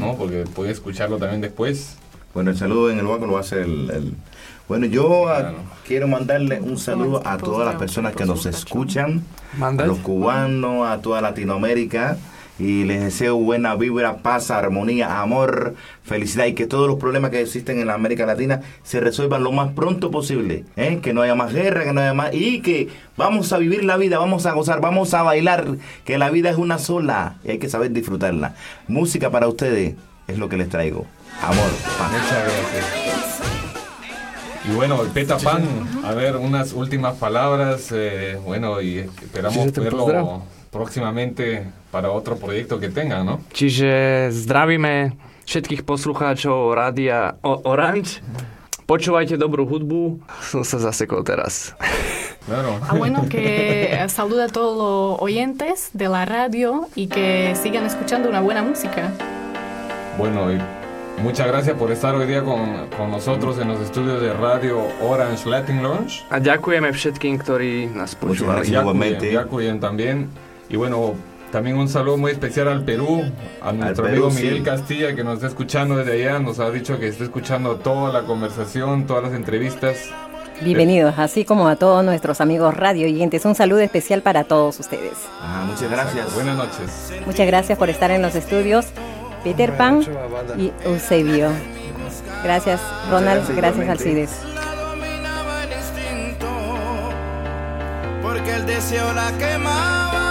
[0.00, 0.16] ¿no?
[0.16, 1.96] Porque puedes escucharlo también después.
[2.34, 3.90] Bueno, el saludo en el banco lo va a hacer el...
[3.90, 4.14] el-
[4.68, 5.52] Bueno, yo ah,
[5.86, 9.22] quiero mandarle un saludo a todas las personas que nos escuchan,
[9.60, 12.16] a los cubanos, a toda Latinoamérica,
[12.62, 17.40] y les deseo buena vibra, paz, armonía, amor, felicidad, y que todos los problemas que
[17.40, 21.00] existen en la América Latina se resuelvan lo más pronto posible, ¿eh?
[21.02, 22.32] que no haya más guerra, que no haya más...
[22.32, 25.66] y que vamos a vivir la vida, vamos a gozar, vamos a bailar,
[26.04, 28.54] que la vida es una sola, y hay que saber disfrutarla.
[28.86, 29.96] Música para ustedes
[30.28, 31.04] es lo que les traigo.
[31.42, 32.12] Amor, paz.
[32.12, 33.12] Muchas gracias.
[34.70, 35.64] Y bueno, el Peta Pan,
[36.04, 42.88] a ver, unas últimas palabras, eh, bueno, y esperamos verlo próximamente para otro proyecto que
[42.88, 43.34] tengan, ¿no?
[43.52, 43.92] Čiže
[44.32, 45.12] zdravíme
[45.44, 48.24] všetkých poslucháčov Rádia o- Orange.
[48.82, 50.18] Počúvajte dobrú hudbu.
[50.42, 51.76] Som sa zasekol teraz.
[52.42, 52.74] Claro.
[52.82, 53.46] Ah, bueno, que
[54.10, 59.14] saluda a todos los oyentes de la radio y que sigan escuchando una buena música.
[60.18, 60.58] Bueno, y
[61.22, 65.46] muchas gracias por estar hoy día con, con nosotros en los estudios de Radio Orange
[65.48, 66.26] Latin Lounge.
[66.34, 68.66] A ďakujeme všetkým, ktorí nás počúvali.
[68.66, 70.26] Ďakujem, ďakujem también.
[70.68, 71.14] Y bueno,
[71.52, 73.22] también un saludo muy especial al Perú,
[73.60, 74.42] a nuestro Perú, amigo sí.
[74.42, 78.10] Miguel Castilla que nos está escuchando desde allá, nos ha dicho que está escuchando toda
[78.12, 80.08] la conversación, todas las entrevistas.
[80.62, 83.44] Bienvenidos, así como a todos nuestros amigos radio oyentes.
[83.44, 85.12] Un saludo especial para todos ustedes.
[85.40, 86.34] Ah, muchas gracias.
[86.34, 87.12] Buenas noches.
[87.26, 88.86] Muchas gracias por estar en los estudios.
[89.44, 90.02] Peter Pan
[90.56, 91.50] y Eusebio.
[92.44, 92.80] Gracias,
[93.10, 93.46] Ronald.
[93.54, 93.92] gracias, Gracias, igualmente.
[93.92, 94.30] Alcides.
[98.22, 100.21] porque el deseo la quemaba.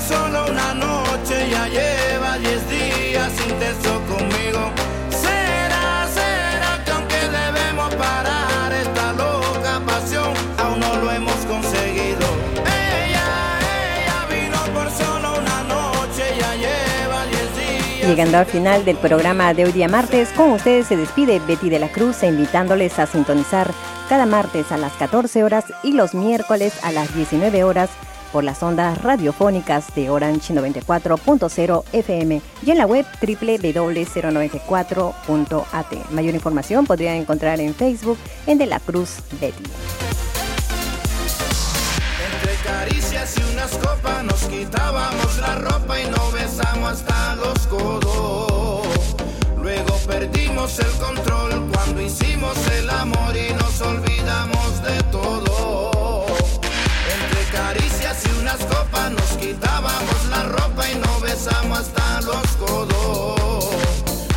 [0.00, 4.70] Solo una noche, ya lleva diez días intenso conmigo.
[5.10, 12.26] Será, será que aunque debemos parar esta loca pasión, aún no lo hemos conseguido.
[12.64, 13.26] Ella,
[13.98, 18.08] ella vino por solo una noche, ya lleva diez días.
[18.08, 21.78] Llegando al final del programa de hoy día martes, con ustedes se despide Betty de
[21.78, 23.70] la Cruz, invitándoles a sintonizar
[24.08, 27.90] cada martes a las 14 horas y los miércoles a las 19 horas
[28.32, 36.10] por las ondas radiofónicas de Orange 94.0 FM y en la web www.094.at.
[36.10, 38.16] Mayor información podrían encontrar en Facebook
[38.46, 39.64] en De la Cruz Betty.
[42.32, 48.86] Entre caricias y unas copas nos quitábamos la ropa y nos besamos hasta los codos.
[49.60, 55.39] Luego perdimos el control cuando hicimos el amor y nos olvidamos de todo.
[58.24, 63.70] Y unas copas nos quitábamos la ropa y nos besamos hasta los codos.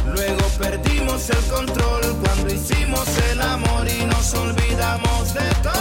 [0.06, 5.74] Luego perdimos el control cuando hicimos el amor y nos olvidamos de todo.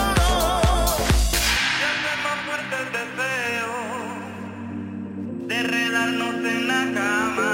[5.49, 7.53] de enredarnos en la cama.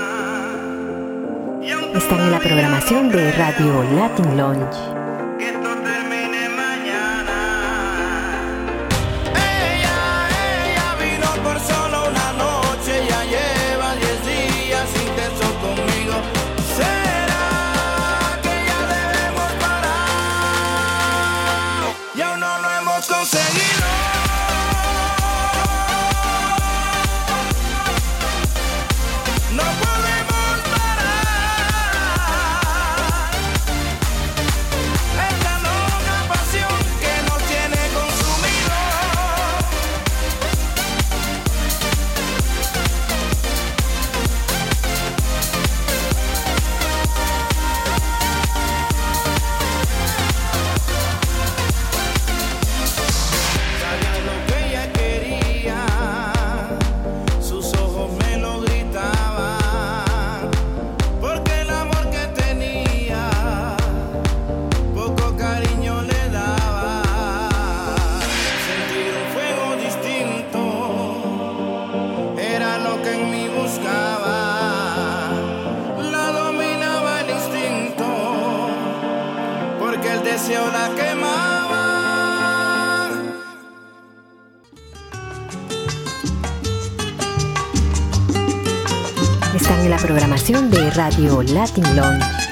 [1.95, 5.08] Están en la programación de Radio Latin Lounge.
[90.99, 92.48] Radio Latin Lounge.